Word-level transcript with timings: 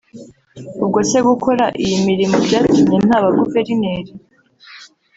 ubwo 0.83 0.99
se 1.09 1.17
gukora 1.27 1.65
iyo 1.83 1.97
mirimo 2.07 2.35
byatumye 2.45 2.97
ntaba 3.07 3.27
Guverineri 3.39 4.11